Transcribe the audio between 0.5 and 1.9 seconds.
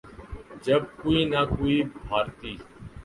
جب کوئی نہ کوئی